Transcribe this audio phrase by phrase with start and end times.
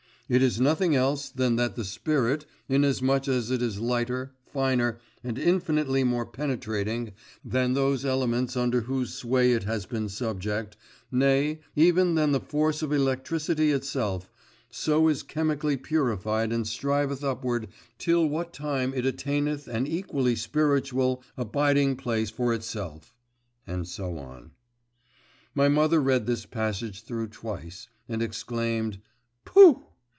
[0.33, 5.37] It is nothing else than that the spirit, inasmuch as it is lighter, finer, and
[5.37, 7.11] infinitely more penetrating
[7.43, 10.77] than those elements under whose sway it has been subject,
[11.11, 14.31] nay, even than the force of electricity itself,
[14.69, 21.21] so is chemically purified and striveth upward till what time it attaineth an equally spiritual
[21.35, 23.13] abiding place for itself…'
[23.67, 24.51] and so on.
[25.53, 29.01] My mother read this passage through twice, and exclaiming,
[29.43, 29.87] 'Pooh!